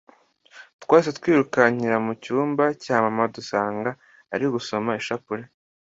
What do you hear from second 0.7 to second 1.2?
Twahise